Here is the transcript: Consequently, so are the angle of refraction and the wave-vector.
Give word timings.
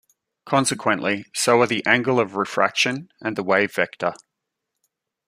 Consequently, 0.47 1.25
so 1.31 1.61
are 1.61 1.67
the 1.67 1.85
angle 1.85 2.19
of 2.19 2.35
refraction 2.35 3.09
and 3.21 3.35
the 3.35 3.43
wave-vector. 3.43 4.13